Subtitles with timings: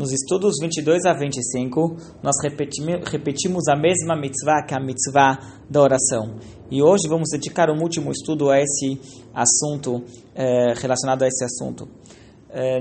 [0.00, 6.38] Nos estudos 22 a 25, nós repetimos a mesma mitzvah que a mitzvah da oração.
[6.70, 8.98] E hoje vamos dedicar um último estudo a esse
[9.34, 10.02] assunto,
[10.34, 11.86] eh, relacionado a esse assunto.
[12.48, 12.80] Eh,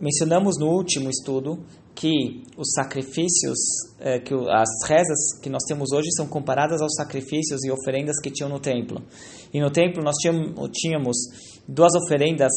[0.00, 1.56] mencionamos no último estudo
[1.94, 3.56] que os sacrifícios,
[4.00, 8.28] eh, que as rezas que nós temos hoje são comparadas aos sacrifícios e oferendas que
[8.28, 9.00] tinham no templo.
[9.54, 10.16] E no templo nós
[10.72, 11.16] tínhamos
[11.68, 12.50] duas oferendas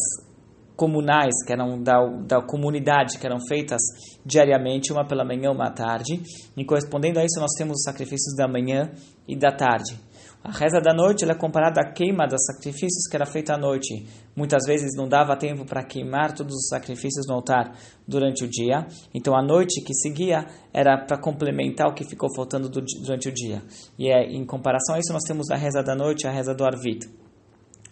[0.76, 3.82] comunais, que eram da, da comunidade, que eram feitas
[4.26, 6.22] diariamente, uma pela manhã uma à tarde.
[6.56, 8.92] E correspondendo a isso, nós temos os sacrifícios da manhã
[9.28, 9.98] e da tarde.
[10.44, 14.06] A reza da noite é comparada à queima dos sacrifícios que era feita à noite.
[14.36, 17.74] Muitas vezes não dava tempo para queimar todos os sacrifícios no altar
[18.06, 18.86] durante o dia.
[19.14, 23.32] Então a noite que seguia era para complementar o que ficou faltando do, durante o
[23.32, 23.62] dia.
[23.98, 26.54] E é, em comparação a isso, nós temos a reza da noite e a reza
[26.54, 27.23] do Arvit.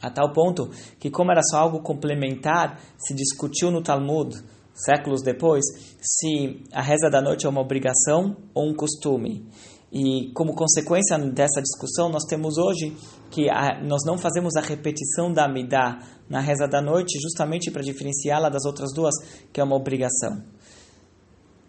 [0.02, 0.70] A tal ponto
[1.00, 4.36] que, como era só algo complementar, se discutiu no Talmud,
[4.74, 5.64] séculos depois,
[6.02, 9.46] se a reza da noite é uma obrigação ou um costume.
[9.91, 12.96] E como consequência dessa discussão, nós temos hoje
[13.29, 17.84] que a, nós não fazemos a repetição da Amidá na reza da noite, justamente para
[17.84, 19.13] diferenciá-la das outras duas,
[19.52, 20.41] que é uma obrigação.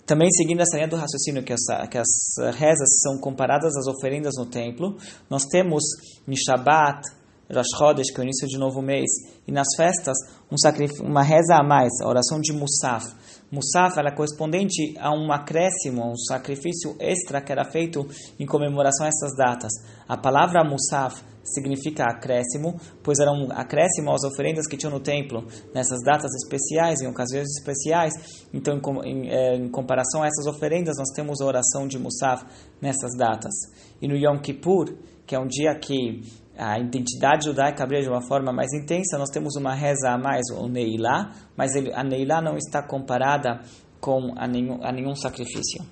[0.07, 4.35] Também seguindo essa linha do raciocínio que as, que as rezas são comparadas às oferendas
[4.37, 4.97] no templo,
[5.29, 5.83] nós temos
[6.27, 7.09] em Shabbat,
[7.53, 9.09] Rosh Chodesh, que é o início de novo mês,
[9.47, 10.17] e nas festas,
[10.51, 10.57] um
[11.05, 13.15] uma reza a mais, a oração de Musaf.
[13.51, 18.07] Musaf ela é correspondente a um acréscimo, a um sacrifício extra que era feito
[18.41, 19.71] em comemoração a essas datas.
[20.09, 25.45] A palavra Musaf significa acréscimo, pois era um acréscimo às oferendas que tinham no templo
[25.75, 28.13] nessas datas especiais, em ocasiões especiais.
[28.55, 32.45] Então, em, em, é, em comparação a essas oferendas, nós temos a oração de Musaf
[32.81, 33.53] nessas datas.
[34.01, 34.95] E no Yom Kippur,
[35.27, 36.23] que é um dia que
[36.57, 40.43] a identidade judaica abrir de uma forma mais intensa, nós temos uma reza a mais,
[40.51, 43.61] o Neilá, mas ele, a Neilá não está comparada
[44.01, 45.83] com a nenhum, a nenhum sacrifício.